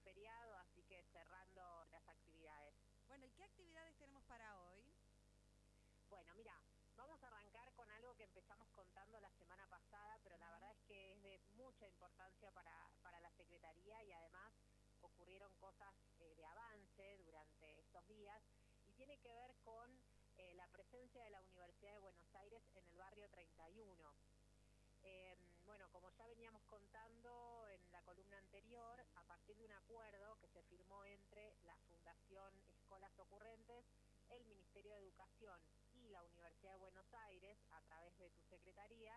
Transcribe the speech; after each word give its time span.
feriado, 0.00 0.56
así 0.58 0.82
que 0.84 1.04
cerrando 1.12 1.84
las 1.90 2.06
actividades. 2.08 2.74
Bueno, 3.08 3.26
¿y 3.26 3.30
qué 3.30 3.44
actividades 3.44 3.96
tenemos 3.96 4.24
para 4.24 4.58
hoy? 4.62 4.84
Bueno, 6.08 6.34
mira, 6.34 6.54
vamos 6.96 7.22
a 7.22 7.26
arrancar 7.28 7.72
con 7.74 7.90
algo 7.90 8.14
que 8.16 8.24
empezamos 8.24 8.68
contando 8.70 9.20
la 9.20 9.30
semana 9.32 9.66
pasada, 9.68 10.18
pero 10.22 10.36
la 10.38 10.50
verdad 10.50 10.72
es 10.72 10.82
que 10.84 11.12
es 11.12 11.22
de 11.22 11.38
mucha 11.56 11.86
importancia 11.86 12.50
para, 12.52 12.90
para 13.02 13.20
la 13.20 13.30
Secretaría 13.32 14.02
y 14.04 14.12
además 14.12 14.52
ocurrieron 15.02 15.54
cosas 15.56 15.94
eh, 16.18 16.34
de 16.34 16.44
avance 16.44 17.18
durante 17.24 17.80
estos 17.80 18.06
días 18.08 18.42
y 18.86 18.92
tiene 18.92 19.18
que 19.18 19.32
ver 19.32 19.54
con 19.62 19.90
eh, 20.36 20.54
la 20.54 20.66
presencia 20.68 21.22
de 21.22 21.30
la 21.30 21.40
Universidad 21.42 21.92
de 21.92 21.98
Buenos 21.98 22.34
Aires 22.34 22.62
en 22.74 22.86
el 22.86 22.96
barrio 22.96 23.28
31. 23.30 24.16
Eh, 25.02 25.36
bueno, 25.64 25.88
como 25.90 26.10
ya 26.10 26.26
veníamos 26.26 26.62
contando 26.64 27.66
en 27.68 27.92
la 27.92 28.02
columna 28.02 28.38
anterior, 28.38 29.04
a 29.14 29.22
partir 29.24 29.56
de 29.56 29.64
un 29.64 29.72
acuerdo 29.90 30.38
que 30.38 30.46
se 30.46 30.62
firmó 30.62 31.04
entre 31.04 31.56
la 31.64 31.76
Fundación 31.88 32.54
Escolas 32.68 33.18
Ocurrentes, 33.18 33.84
el 34.28 34.44
Ministerio 34.44 34.94
de 34.94 35.00
Educación 35.00 35.60
y 35.94 36.08
la 36.10 36.22
Universidad 36.22 36.74
de 36.74 36.78
Buenos 36.78 37.12
Aires, 37.26 37.58
a 37.72 37.82
través 37.82 38.16
de 38.18 38.30
tu 38.30 38.40
secretaría, 38.44 39.16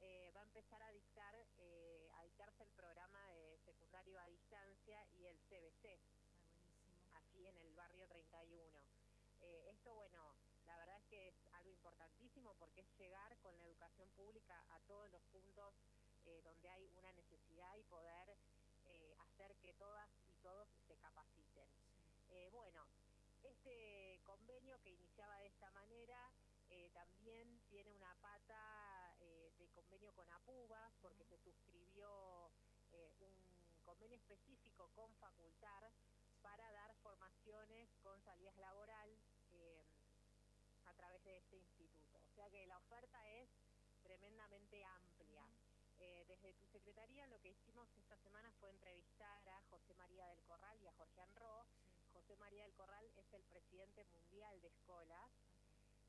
eh, 0.00 0.30
va 0.36 0.42
a 0.42 0.44
empezar 0.44 0.80
a 0.80 0.92
dictar 0.92 1.34
eh, 1.58 2.08
a 2.14 2.22
dictarse 2.22 2.62
el 2.62 2.70
programa 2.70 3.20
de 3.30 3.58
secundario 3.64 4.20
a 4.20 4.26
distancia 4.26 5.04
y 5.10 5.26
el 5.26 5.40
CBC, 5.48 5.98
Ah, 7.10 7.18
aquí 7.18 7.44
en 7.44 7.56
el 7.56 7.74
barrio 7.74 8.06
31. 8.06 8.78
Eh, 9.40 9.70
esto, 9.70 9.92
bueno, 9.92 10.36
la 10.66 10.76
verdad 10.78 10.98
es 10.98 11.06
que 11.06 11.28
es 11.28 11.34
algo 11.54 11.72
importantísimo 11.72 12.54
porque 12.60 12.82
es 12.82 12.96
llegar 12.96 13.36
con 13.38 13.58
la 13.58 13.64
educación 13.64 14.08
pública 14.10 14.64
a 14.70 14.78
todos 14.86 15.10
los 15.10 15.22
puntos 15.24 15.74
eh, 16.26 16.42
donde 16.44 16.70
hay 16.70 16.88
una 16.94 17.12
necesidad 17.12 17.76
y 17.76 17.82
poder 17.84 18.36
eh, 18.86 19.14
hacer 19.18 19.56
que 19.56 19.72
todas 19.74 20.08
y 20.28 20.36
todos 20.36 20.68
se 20.86 20.96
capaciten. 20.96 21.68
Eh, 22.28 22.48
bueno, 22.52 22.86
este 23.66 24.20
convenio 24.22 24.80
que 24.80 24.90
iniciaba 24.90 25.36
de 25.38 25.46
esta 25.48 25.70
manera 25.70 26.32
eh, 26.70 26.88
también 26.94 27.60
tiene 27.68 27.90
una 27.92 28.14
pata 28.20 29.12
eh, 29.18 29.52
de 29.58 29.68
convenio 29.70 30.14
con 30.14 30.30
APUBA 30.30 30.92
porque 31.02 31.24
se 31.24 31.36
suscribió 31.38 32.52
eh, 32.92 33.10
un 33.18 33.82
convenio 33.84 34.16
específico 34.16 34.88
con 34.94 35.12
Facultar 35.16 35.90
para 36.42 36.70
dar 36.70 36.94
formaciones 37.02 37.92
con 38.02 38.20
salidas 38.22 38.56
laboral 38.58 39.10
eh, 39.50 39.84
a 40.84 40.94
través 40.94 41.24
de 41.24 41.38
este 41.38 41.56
instituto. 41.56 42.18
O 42.24 42.30
sea 42.30 42.48
que 42.50 42.66
la 42.66 42.78
oferta 42.78 43.18
es 43.30 43.48
tremendamente 44.02 44.84
amplia. 44.84 45.44
Desde 45.98 46.52
tu 46.52 46.66
secretaría 46.66 47.26
lo 47.26 47.40
que 47.40 47.48
hicimos 47.48 47.88
esta 47.96 48.18
semana 48.18 48.52
fue 48.60 48.70
entrevistar 48.70 49.48
a 49.48 49.62
José 49.70 49.94
María 49.94 50.26
del 50.26 50.42
Corral 50.44 50.78
y 50.82 50.86
a 50.86 50.92
Jorge 50.92 51.20
Anro. 51.22 51.66
José 52.12 52.35
María 52.46 52.62
del 52.62 52.74
Corral 52.74 53.10
es 53.16 53.32
el 53.32 53.42
presidente 53.46 54.04
mundial 54.04 54.60
de 54.62 54.68
escuelas 54.68 55.32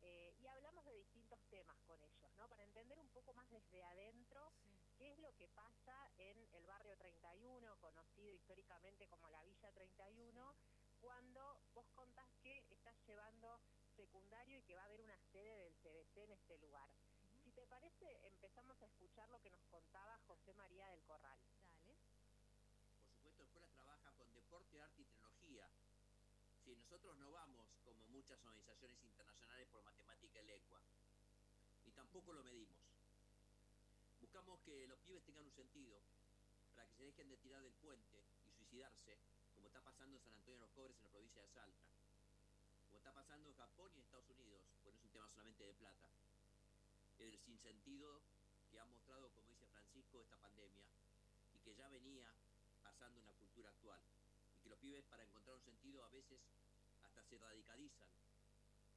eh, 0.01 0.35
y 0.37 0.45
hablamos 0.45 0.85
de 0.85 0.93
distintos 0.93 1.39
temas 1.49 1.75
con 1.87 1.99
ellos, 2.03 2.31
¿no? 2.35 2.47
Para 2.47 2.61
entender 2.61 2.99
un 2.99 3.09
poco 3.09 3.33
más 3.33 3.49
desde 3.49 3.83
adentro 3.83 4.53
Sí. 4.61 4.69
qué 4.99 5.13
es 5.13 5.17
lo 5.17 5.35
que 5.35 5.47
pasa 5.47 6.11
en 6.19 6.47
el 6.53 6.63
barrio 6.67 6.95
31, 6.95 7.79
conocido 7.79 8.31
históricamente 8.35 9.07
como 9.07 9.27
la 9.31 9.43
Villa 9.45 9.71
31, 9.71 10.55
cuando 11.01 11.59
vos 11.73 11.87
contás 11.95 12.29
que 12.43 12.63
estás 12.69 12.95
llevando 13.07 13.59
secundario 13.95 14.59
y 14.59 14.61
que 14.61 14.75
va 14.75 14.83
a 14.83 14.85
haber 14.85 15.01
una 15.01 15.17
sede 15.31 15.57
del 15.63 15.73
CBC 15.81 16.17
en 16.17 16.33
este 16.33 16.59
lugar. 16.59 16.87
Si 17.43 17.51
te 17.51 17.65
parece, 17.65 18.19
empezamos 18.27 18.79
a 18.83 18.85
escuchar 18.85 19.27
lo 19.29 19.41
que 19.41 19.49
nos 19.49 19.63
contaba 19.71 20.19
José 20.27 20.53
María 20.53 20.87
del 20.89 21.01
Corral. 21.01 21.39
Dale. 21.73 21.97
Por 23.01 23.11
supuesto, 23.15 23.39
la 23.41 23.45
escuela 23.47 23.69
trabaja 23.71 24.11
con 24.11 24.31
deporte, 24.35 24.79
arte 24.79 25.01
y 25.01 25.05
tecnología. 25.05 25.26
Si 26.67 26.75
nosotros 26.75 27.15
no 27.15 27.31
vamos, 27.31 27.65
como 27.85 28.05
muchas 28.09 28.43
organizaciones 28.43 29.01
internacionales, 29.01 29.69
por 29.69 29.81
matemática 29.83 30.41
y 30.41 30.47
lengua, 30.47 30.83
y 31.85 31.91
tampoco 31.93 32.33
lo 32.33 32.43
medimos. 32.43 32.77
Buscamos 34.19 34.59
que 34.59 34.85
los 34.85 34.99
pibes 34.99 35.23
tengan 35.23 35.45
un 35.45 35.53
sentido, 35.53 36.03
para 36.75 36.85
que 36.85 36.93
se 36.93 37.03
dejen 37.05 37.29
de 37.29 37.37
tirar 37.37 37.63
del 37.63 37.73
puente 37.75 38.21
y 38.43 38.51
suicidarse, 38.51 39.17
como 39.53 39.67
está 39.67 39.81
pasando 39.81 40.17
en 40.17 40.23
San 40.23 40.33
Antonio 40.33 40.59
de 40.59 40.65
los 40.65 40.71
Cobres, 40.71 40.97
en 40.97 41.03
la 41.03 41.09
provincia 41.09 41.41
de 41.41 41.47
Salta, 41.47 41.87
como 42.83 42.97
está 42.97 43.13
pasando 43.13 43.47
en 43.47 43.55
Japón 43.55 43.93
y 43.93 43.99
en 43.99 44.03
Estados 44.03 44.29
Unidos, 44.29 44.61
pues 44.83 44.93
es 44.93 45.03
un 45.05 45.11
tema 45.11 45.29
solamente 45.29 45.63
de 45.63 45.73
plata. 45.73 46.11
El 47.17 47.39
sinsentido 47.39 48.23
que 48.69 48.77
ha 48.77 48.85
mostrado, 48.85 49.31
como 49.31 49.47
dice 49.51 49.67
Francisco, 49.67 50.21
esta 50.21 50.35
pandemia, 50.35 50.85
y 51.53 51.59
que 51.59 51.73
ya 51.75 51.87
venía 51.87 52.29
pasando 52.83 53.21
en 53.21 53.27
la 53.27 53.35
cultura 53.35 53.69
actual. 53.69 54.03
Que 54.67 54.71
los 54.71 54.79
pibes 54.79 55.05
para 55.05 55.23
encontrar 55.23 55.55
un 55.55 55.61
sentido 55.61 56.03
a 56.03 56.09
veces 56.09 56.41
hasta 57.01 57.23
se 57.23 57.37
radicalizan 57.37 58.11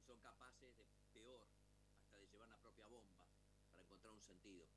son 0.05 0.19
capaces 0.19 0.75
de 0.75 0.85
peor, 1.13 1.47
hasta 1.95 2.17
de 2.17 2.27
llevar 2.27 2.49
la 2.49 2.59
propia 2.59 2.87
bomba 2.87 3.25
para 3.71 3.81
encontrar 3.81 4.11
un 4.11 4.21
sentido. 4.21 4.67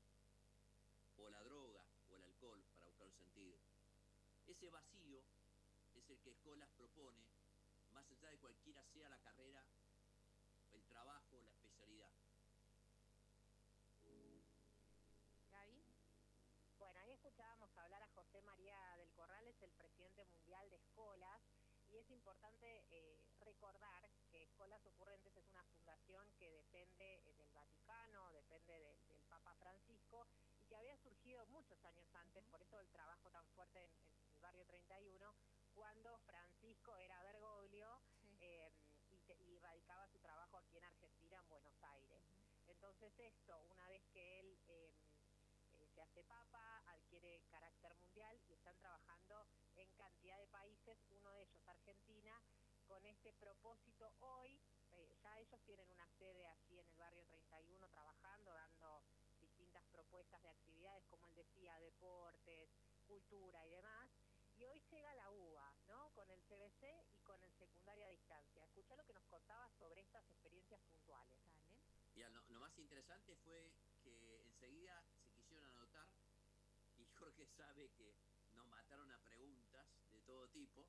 O 1.17 1.27
la 1.27 1.43
droga 1.43 1.85
o 2.07 2.15
el 2.15 2.23
alcohol 2.23 2.63
para 2.71 2.85
buscar 2.85 3.07
un 3.07 3.13
sentido. 3.13 3.59
Ese 4.47 4.69
vacío 4.69 5.21
es 5.95 6.09
el 6.09 6.21
que 6.21 6.29
Escolas 6.29 6.69
propone, 6.77 7.27
más 7.91 8.09
allá 8.09 8.29
de 8.29 8.39
cualquiera 8.39 8.81
sea 8.85 9.09
la 9.09 9.19
carrera, 9.19 9.67
el 10.71 10.85
trabajo, 10.85 11.41
la 11.41 11.51
especialidad. 11.51 12.13
Gaby. 15.51 15.83
Bueno, 16.95 17.07
ahí 17.07 17.13
escuchábamos 17.13 17.75
hablar 17.77 18.01
a 18.03 18.07
José 18.15 18.41
María 18.43 18.79
del 18.99 19.11
Corral, 19.11 19.45
es 19.49 19.61
el 19.61 19.73
presidente 19.73 20.23
mundial 20.23 20.69
de 20.69 20.77
Escolas, 20.77 21.41
y 21.89 21.97
es 21.97 22.09
importante 22.09 22.85
eh, 22.89 23.19
recordar 23.41 24.09
que 24.31 24.43
Escolas 24.43 24.85
Ocurrentes 24.87 25.35
es 25.35 25.49
una 25.49 25.65
fundación 25.65 26.31
que 26.39 26.49
depende 26.49 27.21
eh, 27.27 27.33
del 27.35 27.51
Vaticano, 27.51 28.31
depende 28.31 28.79
de- 28.79 28.97
del 29.09 29.21
Papa 29.25 29.53
Francisco, 29.55 30.25
y 30.57 30.63
que 30.63 30.77
había 30.77 30.95
surgido 30.99 31.45
muchos 31.47 31.83
años 31.83 32.07
antes, 32.13 32.45
por 32.45 32.61
eso 32.61 32.79
el 32.79 32.89
trabajo 32.91 33.29
tan 33.29 33.45
fuerte 33.49 33.83
en, 33.83 33.91
en 34.21 34.31
el 34.31 34.39
barrio 34.39 34.65
31, 34.65 35.35
cuando 35.73 36.17
Francisco 36.19 36.95
era 36.95 37.21
Bergoglio 37.23 38.01
Sí. 38.21 38.37
eh, 38.39 38.71
y, 39.09 39.19
te- 39.23 39.37
y 39.43 39.59
radicaba 39.59 40.07
su 40.07 40.19
trabajo 40.19 40.57
aquí 40.59 40.77
en 40.77 40.85
Argentina, 40.85 41.39
en 41.39 41.49
Buenos 41.49 41.75
Aires. 41.83 42.23
Entonces 42.67 43.11
esto, 43.19 43.65
una 43.69 43.89
vez 43.89 44.01
que 44.13 44.39
él 44.39 44.59
eh, 44.67 44.93
eh, 45.73 45.87
se 45.93 46.01
hace 46.01 46.23
papa, 46.25 46.83
adquiere 46.87 47.41
carácter 47.49 47.95
mundial 47.95 48.39
y 48.47 48.53
están 48.53 48.77
trabajando 48.77 49.47
en 49.75 49.91
cantidad 49.93 50.37
de 50.39 50.47
países, 50.47 50.97
Argentina, 51.67 52.41
con 52.87 53.05
este 53.05 53.33
propósito 53.33 54.13
hoy, 54.19 54.61
eh, 54.91 55.17
ya 55.21 55.39
ellos 55.39 55.61
tienen 55.65 55.89
una 55.89 56.07
sede 56.17 56.47
aquí 56.47 56.79
en 56.79 56.87
el 56.87 56.97
barrio 56.97 57.25
31 57.25 57.89
trabajando, 57.89 58.53
dando 58.53 59.03
distintas 59.39 59.83
propuestas 59.91 60.41
de 60.43 60.49
actividades, 60.49 61.05
como 61.07 61.27
él 61.27 61.35
decía, 61.35 61.77
deportes, 61.79 62.69
cultura 63.05 63.65
y 63.65 63.71
demás. 63.71 64.11
Y 64.55 64.63
hoy 64.63 64.79
llega 64.89 65.13
la 65.15 65.31
UBA, 65.31 65.75
¿no? 65.87 66.11
Con 66.13 66.29
el 66.31 66.41
CBC 66.43 66.83
y 67.11 67.19
con 67.19 67.43
el 67.43 67.53
secundario 67.53 68.05
a 68.05 68.09
distancia. 68.09 68.63
Escuchá 68.63 68.95
lo 68.95 69.05
que 69.05 69.13
nos 69.13 69.25
contaba 69.25 69.69
sobre 69.71 70.01
estas 70.01 70.29
experiencias 70.29 70.79
puntuales. 70.83 71.43
Dale. 71.43 71.65
Mira, 72.13 72.29
lo, 72.29 72.41
lo 72.47 72.59
más 72.59 72.77
interesante 72.77 73.35
fue 73.43 73.73
que 74.01 74.41
enseguida 74.45 75.03
se 75.23 75.33
quisieron 75.33 75.65
anotar 75.65 76.07
y 76.97 77.05
Jorge 77.19 77.45
sabe 77.47 77.89
que 77.91 78.15
nos 78.53 78.65
mataron 78.67 79.11
a 79.11 79.19
preguntas 79.19 79.87
de 80.11 80.21
todo 80.21 80.47
tipo 80.49 80.87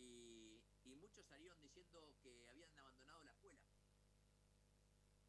y, 0.00 0.94
muchos 0.96 1.26
salieron 1.26 1.60
diciendo 1.60 2.14
que 2.22 2.46
habían 2.48 2.76
abandonado 2.78 3.22
la 3.22 3.30
escuela. 3.30 3.64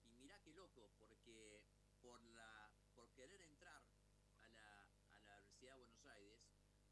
Y 0.03 0.13
mirá 0.19 0.39
qué 0.41 0.51
loco, 0.51 0.91
porque 0.99 1.63
por, 2.01 2.21
la, 2.25 2.69
por 2.93 3.09
querer 3.13 3.41
entrar 3.41 3.81
a 4.41 4.49
la, 4.49 4.83
a 5.11 5.19
la 5.19 5.39
Universidad 5.39 5.73
de 5.73 5.79
Buenos 5.79 6.05
Aires, 6.05 6.39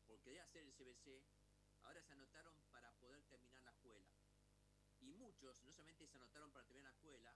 por 0.08 0.22
querer 0.22 0.42
hacer 0.42 0.64
el 0.64 0.74
CBC, 0.74 1.24
ahora 1.84 2.02
se 2.02 2.14
anotaron 2.14 2.56
para 2.72 2.92
poder 2.94 3.22
terminar 3.26 3.62
la 3.64 3.72
escuela. 3.72 4.10
Y 5.02 5.14
muchos 5.14 5.62
no 5.64 5.72
solamente 5.72 6.08
se 6.08 6.16
anotaron 6.18 6.52
para 6.52 6.66
terminar 6.66 6.92
la 6.92 6.98
escuela, 6.98 7.36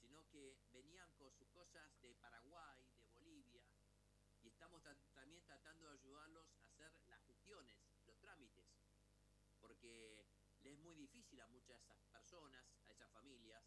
sino 0.00 0.26
que 0.28 0.58
venían 0.72 1.12
con 1.14 1.32
sus 1.32 1.48
cosas 1.50 2.00
de 2.00 2.14
Paraguay, 2.16 2.84
de 3.00 3.08
Bolivia, 3.10 3.64
y 4.42 4.48
estamos 4.48 4.82
también 5.14 5.44
tratando 5.44 5.86
de 5.86 5.98
ayudarlos 5.98 6.46
a 6.62 6.66
hacer 6.66 6.92
las 7.08 7.22
gestiones, 7.24 7.76
los 8.06 8.18
trámites, 8.18 8.64
porque 9.78 10.26
les 10.62 10.72
es 10.72 10.78
muy 10.80 10.96
difícil 10.96 11.40
a 11.40 11.46
muchas 11.46 11.78
de 11.78 11.84
esas 11.84 12.04
personas, 12.10 12.66
a 12.88 12.90
esas 12.90 13.08
familias, 13.12 13.64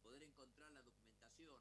poder 0.00 0.22
encontrar 0.22 0.70
la 0.70 0.82
documentación, 0.82 1.60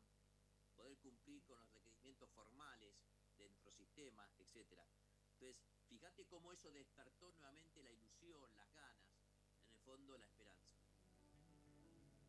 poder 0.76 0.96
cumplir 1.00 1.44
con 1.44 1.58
los 1.60 1.72
requerimientos 1.72 2.30
formales 2.30 2.94
de 3.36 3.48
nuestro 3.50 3.72
sistema, 3.72 4.30
etcétera. 4.38 4.88
Entonces, 5.34 5.58
fíjate 5.88 6.28
cómo 6.28 6.54
eso 6.54 6.72
despertó 6.72 7.32
nuevamente 7.32 7.82
la 7.82 7.92
ilusión, 7.92 8.56
las 8.56 8.72
ganas, 8.74 9.10
en 9.64 9.72
el 9.72 9.80
fondo 9.80 10.16
la 10.20 10.26
esperanza. 10.28 10.78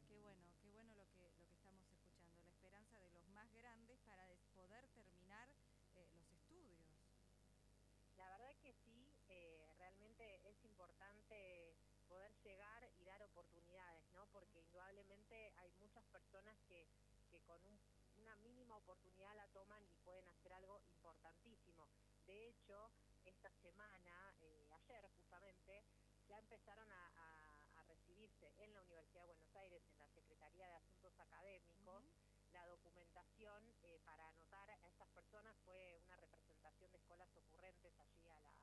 Qué 0.09 0.17
bueno, 0.17 0.43
qué 0.63 0.71
bueno 0.71 0.95
lo 0.95 1.07
que, 1.13 1.31
lo 1.37 1.47
que 1.47 1.53
estamos 1.53 1.85
escuchando. 1.91 2.41
La 2.41 2.49
esperanza 2.49 2.99
de 3.01 3.11
los 3.11 3.29
más 3.29 3.53
grandes 3.53 3.99
para 4.07 4.27
des- 4.27 4.47
poder 4.55 4.89
terminar 4.95 5.51
eh, 5.95 6.09
los 6.15 6.27
estudios. 6.33 6.81
La 8.17 8.31
verdad 8.31 8.57
que 8.63 8.73
sí, 8.73 9.13
eh, 9.29 9.75
realmente 9.77 9.91
realmente 15.11 15.53
hay 15.57 15.71
muchas 15.81 16.05
personas 16.07 16.57
que, 16.69 16.87
con 17.51 17.81
una 18.23 18.37
mínima 18.37 18.77
oportunidad 18.77 19.35
la 19.35 19.47
toman 19.49 19.83
y 19.91 19.97
pueden 20.05 20.29
hacer 20.29 20.53
algo 20.53 20.81
importantísimo. 20.87 21.89
De 22.27 22.49
hecho, 22.49 22.93
esta 23.25 23.51
semana, 23.63 24.37
eh, 24.41 24.71
ayer 24.71 25.09
justamente, 25.17 25.85
ya 26.29 26.39
empezaron 26.39 26.91
a, 26.93 27.07
recibirse 27.89 28.55
en 28.59 28.73
la 28.73 28.83
Universidad 28.83 29.23
de 29.23 29.27
Buenos 29.27 29.57
Aires, 29.57 29.83
en 29.91 29.99
la 29.99 30.07
Secretaría 30.11 30.69
de 30.69 30.75
Asuntos 30.75 31.19
Académicos, 31.19 32.05
la 32.53 32.65
documentación 32.67 33.65
eh, 33.83 33.99
para 34.05 34.29
anotar 34.29 34.71
a 34.71 34.87
estas 34.87 35.09
personas 35.09 35.57
fue 35.65 35.99
una 36.05 36.17
representación 36.17 36.93
de 36.93 36.99
escuelas 36.99 37.35
ocurrentes 37.35 37.99
allí 37.99 38.29
a 38.29 38.41
la, 38.43 38.55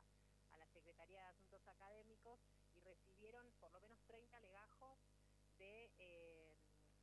a 0.52 0.58
la 0.58 0.68
Secretaría 0.68 1.24
de 1.24 1.28
Asuntos 1.28 1.68
Académicos 1.68 2.40
y 2.74 2.80
recibieron 2.80 3.52
por 3.60 3.74
lo 3.74 3.82
menos 3.82 4.00
30 4.08 4.40
legajos 4.40 4.98
de 5.58 5.92
eh, 5.98 6.56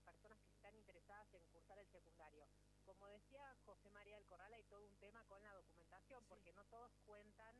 personas 0.04 0.38
que 0.42 0.52
están 0.52 0.74
interesadas 0.76 1.32
en 1.34 1.44
cursar 1.46 1.78
el 1.78 1.83
secundario. 1.94 2.46
Como 2.84 3.06
decía 3.08 3.56
José 3.64 3.88
María 3.90 4.16
del 4.16 4.26
Corral, 4.26 4.52
hay 4.52 4.64
todo 4.64 4.84
un 4.86 4.98
tema 4.98 5.24
con 5.24 5.42
la 5.42 5.54
documentación, 5.54 6.24
porque 6.26 6.52
no 6.52 6.64
todos 6.66 6.92
cuentan 7.06 7.56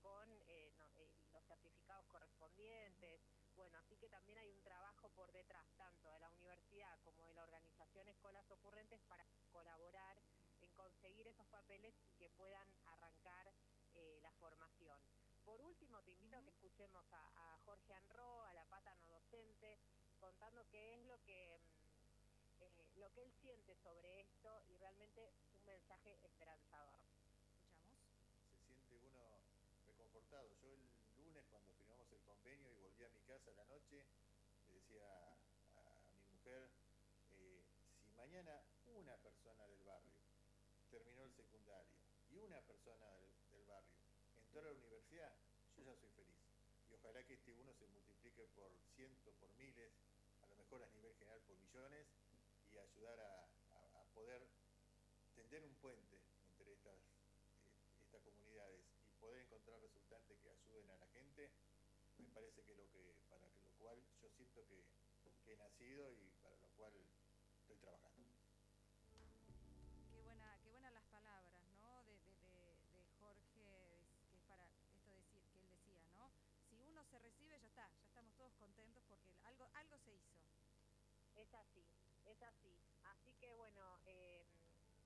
con 0.00 0.28
eh, 0.48 0.72
los 1.32 1.44
certificados 1.44 2.06
correspondientes, 2.06 3.20
bueno, 3.56 3.78
así 3.78 3.96
que 3.96 4.08
también 4.08 4.38
hay 4.38 4.50
un 4.50 4.62
trabajo 4.62 5.08
por 5.10 5.30
detrás, 5.32 5.66
tanto 5.76 6.10
de 6.10 6.18
la 6.18 6.30
universidad 6.30 6.98
como 7.04 7.24
de 7.24 7.34
la 7.34 7.44
organización 7.44 8.08
Escuelas 8.08 8.50
Ocurrentes, 8.50 9.00
para 9.08 9.24
colaborar 9.52 10.18
en 10.60 10.72
conseguir 10.72 11.26
esos 11.28 11.46
papeles 11.46 11.94
y 12.04 12.12
que 12.14 12.30
puedan 12.30 12.68
arrancar 12.86 13.52
eh, 13.94 14.18
la 14.22 14.32
formación. 14.32 14.98
Por 15.44 15.60
último, 15.60 16.02
te 16.02 16.12
invito 16.12 16.36
a 16.36 16.42
que 16.42 16.50
escuchemos 16.50 17.04
a, 17.12 17.58
Jorge 17.64 17.94
Anro, 17.94 18.44
a 18.44 18.54
la 18.54 18.64
pata 18.66 18.94
no 18.96 19.10
docente, 19.10 19.78
contando 20.18 20.66
qué 20.68 20.94
es 20.94 21.04
lo 21.06 21.22
que, 21.22 21.58
mm, 21.58 21.70
eh, 21.70 21.73
lo 22.96 23.10
que 23.12 23.22
él 23.22 23.32
siente 23.40 23.74
sobre 23.76 24.20
esto 24.20 24.62
y 24.68 24.76
realmente 24.76 25.32
un 25.54 25.64
mensaje 25.64 26.18
esperanzador. 26.22 27.00
¿Escuchamos? 27.60 27.98
Se 28.50 28.58
siente 28.64 28.96
uno 28.96 29.40
reconfortado. 29.86 30.48
Yo 30.62 30.72
el 30.72 31.24
lunes 31.24 31.44
cuando 31.50 31.72
firmamos 31.74 32.10
el 32.12 32.20
convenio 32.22 32.70
y 32.72 32.78
volví 32.78 33.04
a 33.04 33.08
mi 33.08 33.20
casa 33.22 33.50
a 33.50 33.54
la 33.54 33.64
noche, 33.64 34.04
le 34.68 34.74
decía 34.74 35.06
a, 35.76 35.98
mi 36.12 36.22
mujer, 36.36 36.70
eh, 37.32 37.62
si 38.02 38.12
mañana 38.12 38.62
una 38.86 39.16
persona 39.18 39.66
del 39.66 39.82
barrio 39.82 40.14
terminó 40.90 41.24
el 41.24 41.32
secundario 41.32 41.98
y 42.30 42.36
una 42.36 42.60
persona 42.62 43.06
del, 43.50 43.64
barrio 43.66 43.98
entró 44.36 44.60
a 44.60 44.64
la 44.64 44.72
universidad, 44.72 45.32
yo 45.76 45.84
ya 45.84 45.96
soy 45.96 46.10
feliz. 46.10 46.36
Y 46.90 46.94
ojalá 46.94 47.24
que 47.24 47.34
este 47.34 47.52
uno 47.52 47.72
se 47.74 47.86
multiplique 47.86 48.46
por 48.54 48.70
cientos, 48.94 49.34
por 49.36 49.50
miles, 49.54 49.92
a 50.42 50.46
lo 50.46 50.56
mejor 50.56 50.82
a 50.82 50.88
nivel 50.88 51.14
general 51.16 51.40
por 51.42 51.56
millones, 51.58 52.06
ayudar 52.84 53.20
a, 53.20 53.48
poder 54.14 54.46
tender 55.34 55.64
un 55.64 55.74
puente 55.76 56.22
entre 56.46 56.72
estas, 56.72 56.94
eh, 56.94 57.98
estas 58.00 58.22
comunidades 58.22 58.84
poder 59.18 59.40
encontrar 59.40 59.80
resultantes 59.80 60.38
que 60.38 60.50
ayuden 60.50 60.90
a 60.90 60.96
la 60.96 61.06
gente, 61.08 61.50
me 62.18 62.28
parece 62.28 62.62
que 62.62 62.74
lo 62.74 62.88
que, 62.90 63.16
para 63.28 63.48
lo 63.48 63.70
cual 63.78 63.98
yo 64.20 64.28
siento 64.30 64.66
que, 64.68 64.84
he 65.46 65.56
nacido 65.56 66.10
y 66.12 66.30
para 66.42 66.56
lo 66.56 66.68
cual 66.76 66.92
estoy 67.60 67.76
trabajando. 67.76 68.30
Qué 70.10 70.20
buena, 70.20 70.58
qué 70.62 70.70
buenas 70.70 70.92
las 70.92 71.04
palabras, 71.04 71.62
¿no? 71.80 72.02
De, 72.04 72.16
Jorge, 73.20 73.44
que 74.28 74.36
es 74.36 74.42
para 74.48 74.64
esto 74.66 75.10
decir 75.10 75.42
que 75.52 75.58
él 75.60 75.68
decía, 75.68 76.00
¿no? 76.14 76.30
Si 76.68 76.80
uno 76.80 77.04
se 77.04 77.18
recibe 77.18 77.60
ya 77.60 77.66
está, 77.66 77.90
ya 77.98 78.04
estamos 78.06 78.34
todos 78.36 78.54
contentos 78.56 79.02
porque 79.08 79.34
algo, 79.44 79.68
algo 79.74 79.98
se 79.98 80.14
hizo. 80.14 80.32
Es 81.36 81.52
así, 81.54 81.84
es 82.30 82.42
así. 82.42 82.78
Así 83.04 83.32
que 83.34 83.52
bueno. 83.52 83.98
Eh, 84.06 84.44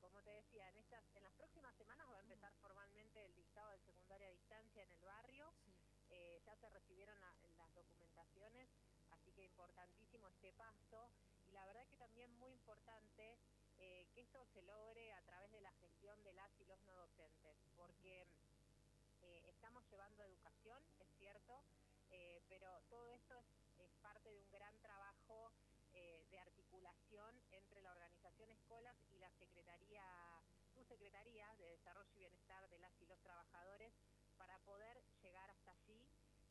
como 0.00 0.22
te 0.22 0.30
decía, 0.30 0.68
en 0.68 0.76
estas, 0.78 1.04
en 1.16 1.22
las 1.24 1.32
próximas 1.34 1.74
semanas 1.76 2.06
va 2.10 2.16
a 2.16 2.20
empezar 2.20 2.52
formalmente 2.60 3.24
el 3.24 3.34
dictado 3.34 3.70
de 3.72 3.78
secundaria 3.80 4.28
a 4.28 4.30
distancia 4.30 4.82
en 4.82 4.90
el 4.92 5.04
barrio. 5.04 5.52
Eh, 6.10 6.40
ya 6.46 6.56
se 6.56 6.70
recibieron 6.70 7.20
las 7.20 7.74
documentaciones, 7.74 8.68
así 9.10 9.32
que 9.32 9.44
importantísimo 9.44 10.28
este 10.28 10.52
paso. 10.52 11.10
Y 11.46 11.52
la 11.52 11.66
verdad 11.66 11.86
que 11.88 11.96
también 11.96 12.32
muy 12.38 12.52
importante 12.52 13.38
eh, 13.78 14.06
que 14.14 14.20
esto 14.22 14.44
se 14.46 14.62
logre 14.62 15.12
a 15.12 15.22
través 15.22 15.50
de 15.52 15.60
la 15.60 15.72
gestión 15.72 16.22
de 16.24 16.32
las 16.32 16.50
y 16.60 16.64
los 16.64 16.80
no 16.84 16.94
docentes, 16.94 17.56
porque 17.76 18.26
eh, 19.22 19.44
estamos 19.48 19.84
llevando 19.90 20.22
educación, 20.24 20.82
es 21.00 21.08
cierto, 21.18 21.64
pero 22.48 22.80
todo 22.88 23.10
esto 23.10 23.34
es 23.78 23.92
parte 24.00 24.30
de 24.30 24.38
un 24.38 24.50
gran 24.50 24.76
trabajo 24.80 25.52
eh, 25.94 26.26
de 26.30 26.38
articulación 26.38 27.34
entre 27.50 27.80
la 27.82 27.90
organización 27.92 28.50
Escolas 28.50 28.96
y 29.10 29.18
la 29.18 29.30
Secretaría, 29.32 30.04
su 30.74 30.84
Secretaría 30.84 31.52
de 31.56 31.77
Desarrollo 31.88 32.12
y 32.12 32.18
Bienestar 32.18 32.68
de 32.68 32.78
las 32.80 33.00
y 33.00 33.06
los 33.06 33.18
trabajadores 33.22 33.94
para 34.36 34.58
poder 34.58 35.02
llegar 35.22 35.48
hasta 35.48 35.70
allí 35.70 36.06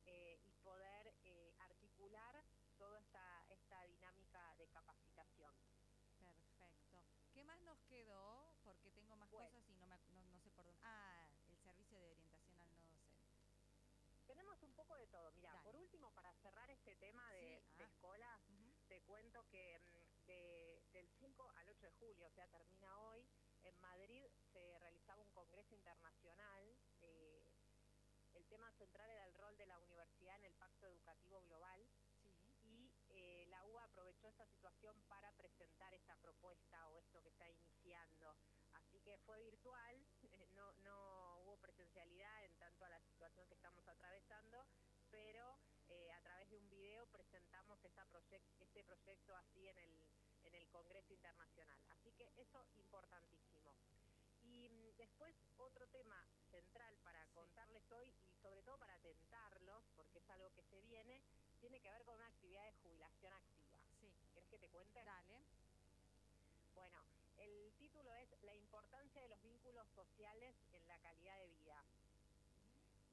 eh, 0.07 0.42
y 0.44 0.56
poder 0.63 1.13
eh, 1.25 1.54
articular 1.60 2.44
toda 2.80 2.98
esta, 2.98 3.45
esta 3.50 3.84
dinámica 3.84 4.56
de 4.56 4.68
capacitación. 4.69 5.54
Perfecto. 6.18 7.04
¿Qué 7.36 7.44
más 7.44 7.62
nos 7.62 7.78
quedó? 7.84 8.50
Porque 8.63 8.89
tengo 8.89 9.16
más 9.16 9.30
cosas 9.30 9.62
y 9.69 9.75
no, 9.75 9.86
me, 9.86 9.95
no, 10.10 10.39
sé 10.39 10.50
por 10.50 10.66
dónde. 10.66 10.81
Ah, 10.84 11.28
el 11.51 11.60
servicio 11.60 12.00
de 12.00 12.10
orientación 12.10 12.57
al 12.57 12.72
no 12.72 12.88
docente. 12.88 13.22
Tenemos 14.25 14.60
un 14.63 14.74
poco 14.74 14.95
de 14.95 15.06
todo. 15.06 15.31
Mira, 15.34 15.54
por 15.62 15.75
último, 15.75 16.10
para 16.16 16.34
cerrar 16.42 16.68
este 16.72 16.95
tema 16.95 17.31
de, 17.34 17.62
ah. 17.78 17.84
escuelas, 17.84 18.41
te 18.88 19.01
cuento 19.01 19.46
que 19.50 19.77
mm, 19.77 20.17
del 20.94 21.08
5 21.20 21.51
al 21.58 21.70
8 21.70 21.86
de 21.86 21.91
julio, 21.91 22.27
o 22.27 22.32
sea, 22.32 22.48
termina 22.48 22.98
hoy, 23.01 23.16
internacional. 25.75 26.75
Eh, 27.01 27.43
el 28.36 28.45
tema 28.47 28.71
central 28.74 29.09
era 29.09 29.25
el 29.25 29.33
rol 29.36 29.57
de 29.57 29.65
la 29.65 29.79
universidad 29.79 30.36
en 30.38 30.45
el 30.45 30.53
Pacto 30.53 30.88
Educativo 30.88 31.41
Global. 31.43 31.81
Y 32.63 32.91
eh, 33.09 33.45
la 33.50 33.65
UBA 33.65 33.83
aprovechó 33.86 34.27
esta 34.27 34.45
situación 34.47 34.95
para 35.07 35.31
presentar 35.33 35.93
esta 35.93 36.15
propuesta 36.17 36.88
o 36.89 36.97
esto 36.97 37.21
que 37.21 37.29
está 37.29 37.50
iniciando. 37.50 38.36
Así 38.74 39.00
que 39.01 39.17
fue 39.25 39.39
virtual, 39.39 40.05
no, 40.55 40.71
no 40.83 41.39
hubo 41.39 41.57
presencialidad 41.57 42.45
en 42.45 42.55
tanto 42.57 42.86
a 42.86 42.89
la 42.89 43.00
situación 43.01 43.47
que 43.47 43.55
estamos 43.55 43.88
atravesando, 43.88 44.65
pero 45.09 45.57
eh, 45.89 46.12
a 46.12 46.21
través 46.21 46.50
de 46.50 46.57
un 46.57 46.69
video 46.69 47.05
presentamos 47.07 47.83
esta 47.83 48.05
este 48.59 48.83
proyecto 48.83 49.36
así 49.36 49.67
en 49.67 49.77
el, 49.77 50.07
en 50.43 50.55
el 50.55 50.67
Congreso 50.69 51.13
Internacional. 51.13 51.79
Así 51.89 52.12
que 52.13 52.31
eso 52.38 52.65
importantísimo. 52.75 53.75
Y 54.41 54.69
mm, 54.69 54.87
después 54.98 55.34
otro 55.58 55.88
tema 55.89 56.27
central 56.51 56.98
para 57.04 57.25
contarles 57.27 57.89
hoy 57.92 58.13
y 58.30 58.36
sobre 58.38 58.62
todo 58.63 58.77
para 58.77 58.98
tentarlos, 59.00 59.84
porque 59.96 60.20
es 60.20 60.30
algo 60.30 60.51
que 60.54 60.63
se 60.63 60.82
viene, 60.82 61.22
tiene 61.60 61.80
que 61.82 61.92
ver 61.92 62.04
con 62.04 62.16
una 62.16 62.27
actividad 62.27 62.66
de 62.66 62.74
jubilación 62.84 63.34
activa. 63.34 63.77
Sí. 64.00 64.13
¿Querés 64.34 64.50
que 64.50 64.60
te 64.60 64.70
cuente? 64.70 65.04
Dale. 65.04 65.42
Bueno, 66.74 67.04
el 67.38 67.74
título 67.77 68.13
es 68.16 68.30
La 68.44 68.54
importancia 68.56 69.22
de 69.22 69.30
los 69.30 69.42
vínculos 69.44 69.88
sociales 69.96 70.56
en 70.74 70.88
la 70.88 71.00
calidad 71.00 71.38
de 71.39 71.48
vida. 71.48 71.84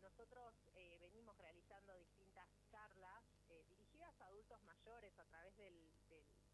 Nosotros 0.02 0.54
eh, 0.74 0.98
venimos 1.00 1.36
realizando 1.38 1.94
distintas 1.94 2.48
charlas 2.70 3.24
eh, 3.48 3.64
dirigidas 3.68 4.20
a 4.20 4.26
adultos 4.26 4.62
mayores 4.64 5.18
a 5.18 5.24
través 5.24 5.56
del, 5.56 5.74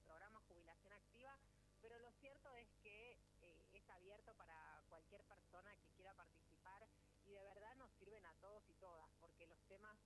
programa 0.05 0.41
Jubilación 0.49 0.93
Activa, 0.93 1.39
pero 1.81 1.97
lo 2.01 2.11
cierto 2.15 2.53
es 2.57 2.69
que 2.83 3.17
eh, 3.43 3.67
es 3.73 3.89
abierto 3.91 4.35
para 4.35 4.70
cualquier 5.11 5.29
persona 5.29 5.75
que 5.75 5.89
quiera 5.97 6.15
participar 6.15 6.87
y 7.27 7.33
de 7.33 7.43
verdad 7.43 7.75
nos 7.77 7.91
sirven 7.99 8.25
a 8.27 8.33
todos 8.35 8.63
y 8.69 8.75
todas, 8.75 9.11
porque 9.21 9.45
los 9.47 9.59
temas 9.67 9.97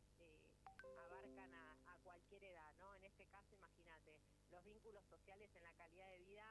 abarcan 0.98 1.52
a, 1.54 1.98
cualquier 2.02 2.44
edad, 2.44 2.74
¿no? 2.78 2.94
En 2.94 3.04
este 3.04 3.26
caso, 3.26 3.54
imagínate, 3.54 4.18
los 4.50 4.62
vínculos 4.64 5.04
sociales 5.06 5.50
en 5.56 5.62
la 5.62 5.72
calidad 5.72 6.08
de 6.10 6.18
vida 6.20 6.44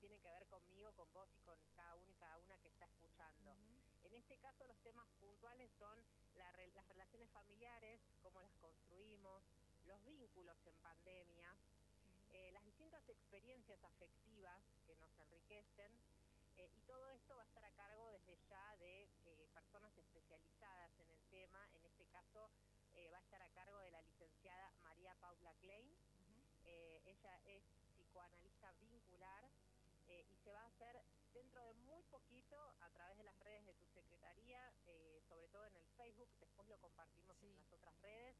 tienen 0.00 0.20
que 0.20 0.28
ver 0.28 0.46
conmigo, 0.46 0.92
con 0.92 1.12
vos 1.12 1.28
y 1.34 1.40
con 1.40 1.58
cada 1.76 1.94
uno 1.96 2.10
y 2.10 2.14
cada 2.14 2.38
una 2.38 2.58
que 2.58 2.68
está 2.68 2.86
escuchando. 2.86 3.56
En 4.04 4.14
este 4.14 4.38
caso 4.38 4.64
los 4.66 4.78
temas 4.80 5.06
puntuales 5.20 5.70
son 5.78 5.98
las 6.36 6.54
relaciones 6.54 7.30
familiares, 7.30 8.00
cómo 8.22 8.40
las 8.40 8.54
construimos, 8.56 9.42
los 9.86 10.02
vínculos 10.04 10.56
en 10.66 10.74
pandemia, 10.76 11.54
eh, 12.32 12.50
las 12.52 12.64
distintas 12.64 13.08
experiencias 13.08 13.82
afectivas 13.82 14.62
que 14.86 14.94
nos 14.96 15.10
enriquecen 15.18 15.90
eh, 16.56 16.70
y 16.76 16.80
todo 16.82 17.10
esto 17.10 17.34
va 17.34 17.42
a 17.42 17.46
estar 17.46 17.64
a 17.64 17.70
cargo 17.72 18.08
desde 18.10 18.38
ya 18.48 18.76
de 18.76 19.02
eh, 19.26 19.48
personas 19.52 19.96
especializadas 19.98 20.92
en 21.00 21.10
el 21.10 21.22
tema. 21.30 21.68
En 21.74 21.84
este 21.86 22.06
caso 22.06 22.48
va 23.12 23.18
a 23.18 23.20
estar 23.20 23.42
a 23.42 23.48
cargo 23.50 23.78
de 23.80 23.90
la 23.90 24.02
licenciada 24.02 24.70
María 24.82 25.14
Paula 25.20 25.52
Klein. 25.60 25.90
ella 26.64 27.40
es 27.46 27.64
psicoanalista 27.96 28.72
vincular 28.90 29.48
eh, 30.08 30.26
y 30.28 30.36
se 30.36 30.52
va 30.52 30.62
a 30.62 30.66
hacer 30.66 31.02
dentro 31.32 31.62
de 31.62 31.74
muy 31.74 32.02
poquito 32.04 32.56
a 32.80 32.90
través 32.90 33.16
de 33.16 33.24
las 33.24 33.38
redes 33.40 33.64
de 33.66 33.74
tu 33.74 33.86
secretaría, 33.86 34.72
eh, 34.86 35.22
sobre 35.28 35.48
todo 35.48 35.64
en 35.66 35.76
el 35.76 35.86
Facebook, 35.96 36.28
después 36.40 36.68
lo 36.68 36.78
compartimos 36.78 37.40
en 37.42 37.54
las 37.54 37.72
otras 37.72 37.94
redes, 38.02 38.36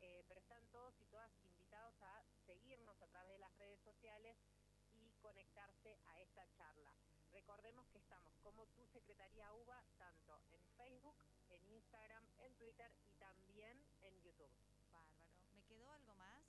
eh, 0.00 0.24
pero 0.28 0.40
están 0.40 0.64
todos 0.72 0.98
y 1.00 1.04
todas 1.06 1.30
invitados 1.44 1.94
a 2.02 2.22
seguirnos 2.46 3.00
a 3.02 3.06
través 3.08 3.32
de 3.32 3.38
las 3.38 3.54
redes 3.58 3.80
sociales 3.80 4.36
y 4.92 5.12
conectarse 5.22 5.98
a 6.06 6.20
esta 6.20 6.46
charla. 6.56 6.94
Recordemos 7.32 7.86
que 7.88 7.98
estamos 7.98 8.34
como 8.42 8.66
tu 8.66 8.86
Secretaría 8.88 9.52
UBA 9.52 9.84
tanto 9.98 10.40
en 10.50 10.64
Facebook, 10.76 11.16
en 11.50 11.64
Instagram, 11.66 12.24
en 12.38 12.54
Twitter 12.54 12.90
y 13.04 13.12
también 13.14 13.78
en 14.02 14.20
YouTube. 14.22 14.50
Bárbaro. 14.90 15.24
¿Me 15.52 15.62
quedó 15.64 15.90
algo 15.92 16.14
más? 16.14 16.42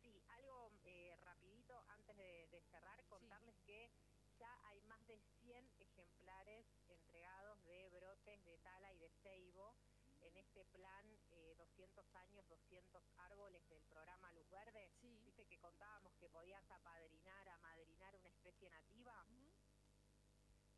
Sí, 0.00 0.22
algo 0.28 0.72
eh, 0.84 1.16
rapidito 1.22 1.84
antes 1.88 2.16
de, 2.16 2.48
de 2.48 2.62
cerrar, 2.76 3.04
contarles 3.06 3.56
que 3.64 3.90
ya 4.38 4.52
hay 4.68 4.82
más 4.82 5.06
de 5.06 5.18
100 5.40 5.72
ejemplares 5.80 6.66
entregados 6.88 7.64
de 7.64 7.88
brotes 7.90 8.44
de 8.44 8.58
tala 8.58 8.92
y 8.92 8.98
de 8.98 9.10
ceibo 9.22 9.74
en 10.20 10.36
este 10.36 10.64
plan 10.66 11.06
eh, 11.30 11.54
200 11.56 12.14
años, 12.14 12.46
200 12.48 13.02
árboles 13.16 13.66
del 13.68 13.82
programa 13.84 14.32
Luz 14.32 14.48
Verde. 14.50 14.92
Sí. 15.00 15.08
Dice 15.24 15.46
que 15.46 15.58
contábamos 15.58 16.14
que 16.16 16.28
podías 16.28 16.68
apadrinar, 16.70 17.48
amadrinar 17.48 18.16
una 18.16 18.28
especie 18.28 18.70
nativa. 18.70 19.24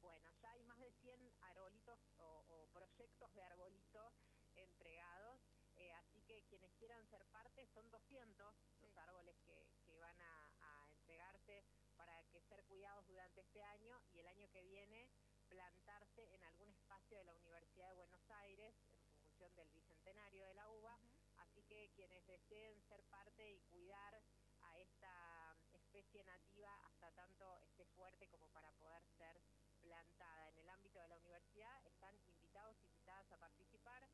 Bueno, 0.00 0.32
ya 0.40 0.52
hay 0.52 0.62
más 0.64 0.78
de 0.78 0.92
100 1.02 1.34
arbolitos 1.42 1.98
o, 2.18 2.44
o 2.48 2.68
proyectos 2.72 3.34
de 3.34 3.42
arbolitos 3.42 4.14
entregados, 4.54 5.40
eh, 5.76 5.92
así 5.94 6.22
que 6.22 6.44
quienes 6.48 6.72
quieran 6.76 7.06
ser 7.10 7.24
parte 7.26 7.66
son 7.74 7.90
200 7.90 8.54
los 8.80 8.96
Sí. 8.98 8.98
árboles 8.98 9.36
que, 9.46 9.68
que 9.86 9.98
van 9.98 10.20
a, 10.20 10.50
a 10.60 10.90
entregarse 10.92 11.64
para 11.96 12.22
que 12.30 12.42
ser 12.42 12.64
cuidados 12.64 13.06
durante 13.08 13.37
este 13.48 13.62
año 13.62 13.98
y 14.12 14.20
el 14.20 14.26
año 14.26 14.46
que 14.50 14.62
viene 14.62 15.08
plantarse 15.48 16.34
en 16.34 16.44
algún 16.44 16.68
espacio 16.70 17.16
de 17.16 17.24
la 17.24 17.32
Universidad 17.32 17.88
de 17.88 17.94
Buenos 17.94 18.30
Aires 18.30 18.74
en 19.00 19.14
función 19.14 19.54
del 19.56 19.70
bicentenario 19.70 20.44
de 20.44 20.54
la 20.54 20.68
UBA, 20.68 20.94
Ujú. 20.96 21.32
Así 21.38 21.62
que 21.62 21.90
quienes 21.96 22.26
deseen 22.26 22.82
ser 22.82 23.02
parte 23.04 23.50
y 23.50 23.60
cuidar 23.62 24.22
a 24.60 24.78
esta 24.78 25.56
especie 25.72 26.22
nativa 26.24 26.70
hasta 26.84 27.10
tanto 27.12 27.58
esté 27.60 27.86
fuerte 27.86 28.28
como 28.28 28.50
para 28.50 28.70
poder 28.72 29.02
ser 29.16 29.40
plantada 29.80 30.50
en 30.50 30.58
el 30.58 30.68
ámbito 30.68 31.00
de 31.00 31.08
la 31.08 31.16
universidad, 31.16 31.86
están 31.86 32.20
invitados, 32.26 32.76
invitadas 32.82 33.32
a 33.32 33.38
participar. 33.38 34.06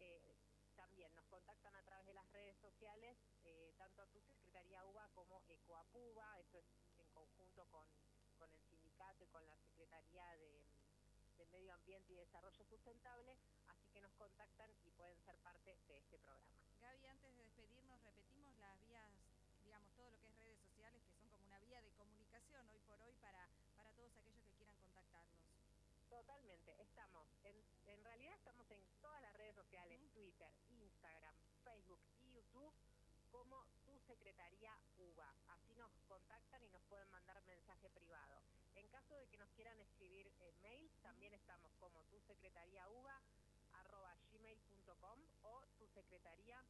Eh, 0.00 0.34
también 0.74 1.14
nos 1.14 1.26
contactan 1.26 1.76
a 1.76 1.82
través 1.84 2.06
de 2.06 2.14
las 2.14 2.28
redes 2.32 2.56
sociales, 2.58 3.16
eh, 3.44 3.72
tanto 3.78 4.02
a 4.02 4.06
tu 4.08 4.20
Secretaría 4.22 4.84
UBA 4.84 5.08
como 5.14 5.42
Ecoapuba, 5.46 6.40
esto 6.40 6.58
es 6.58 6.66
en 6.98 7.08
conjunto 7.10 7.66
con, 7.68 7.86
con 8.40 8.50
el 8.50 8.62
sindicato 8.62 8.80
y 9.10 9.18
con 9.30 9.46
la 9.46 9.56
Secretaría 9.58 10.26
de, 10.36 10.64
de 11.38 11.46
Medio 11.46 11.72
Ambiente 11.74 12.12
y 12.12 12.16
Desarrollo 12.16 12.64
Sustentable, 12.64 13.36
así 13.68 13.88
que 13.90 14.00
nos 14.00 14.12
contactan 14.14 14.70
y 14.84 14.90
pueden 14.90 15.18
ser 15.24 15.36
parte 15.38 15.76
de 15.88 15.98
este 15.98 16.18
programa. 16.18 16.58
Gaby, 16.80 17.06
antes 17.06 17.34
de 17.36 17.44
despedirnos, 17.44 18.02
repetimos 18.02 18.54
las 18.58 18.78
vías, 18.80 19.10
digamos, 19.62 19.92
todo 19.94 20.10
lo 20.10 20.18
que 20.18 20.28
es 20.28 20.38
redes 20.38 20.58
sociales, 20.60 21.02
que 21.04 21.14
son 21.14 21.28
como 21.28 21.46
una 21.46 21.58
vía 21.60 21.80
de 21.82 21.90
comunicación 21.92 22.68
hoy 22.68 22.80
por 22.88 23.00
hoy 23.00 23.14
para, 23.20 23.48
para 23.76 23.92
todos 23.92 24.16
aquellos 24.16 24.42
que 24.42 24.52
quieran 24.54 24.76
contactarlos. 24.78 25.38
Totalmente, 26.08 26.82
estamos, 26.82 27.26
en, 27.44 27.56
en 27.86 28.04
realidad 28.04 28.34
estamos 28.34 28.70
en 28.70 28.80
todas 29.00 29.20
las 29.22 29.32
redes 29.34 29.54
sociales. 29.54 30.00
Twitter, 30.12 30.52
Instagram, 30.68 31.34
Facebook 31.64 32.00
y 32.20 32.32
YouTube, 32.32 32.72
como 33.30 33.64
tu 33.86 33.98
Secretaría 34.00 34.76
UBA. 34.98 35.34
Así 35.48 35.74
nos 35.76 35.90
contactan 36.08 36.62
y 36.62 36.68
nos 36.68 36.82
pueden 36.84 37.08
mandar 37.10 37.40
mensaje 37.42 37.88
privado. 37.90 38.29
Caso 39.10 39.22
de 39.22 39.26
que 39.26 39.38
nos 39.38 39.50
quieran 39.54 39.76
escribir 39.80 40.32
eh, 40.38 40.52
mail, 40.62 40.88
también 41.02 41.34
estamos 41.34 41.72
como 41.80 42.00
tu 42.04 42.20
Secretaría 42.20 42.88
UBA 42.88 43.20
arroba 43.72 44.14
gmail.com 44.30 45.18
o 45.42 45.64
tu 45.76 45.88
secretaría 45.88 46.62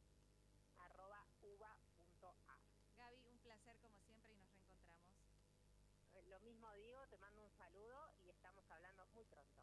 arroba 0.78 1.22
uba.ar. 1.42 2.60
Gaby, 2.96 3.26
un 3.28 3.38
placer 3.40 3.76
como 3.80 4.00
siempre 4.00 4.32
y 4.32 4.36
nos 4.36 4.48
reencontramos. 4.54 5.12
Eh, 6.14 6.22
Lo 6.30 6.40
mismo 6.40 6.72
digo, 6.72 7.06
te 7.08 7.18
mando 7.18 7.42
un 7.44 7.50
saludo 7.50 7.99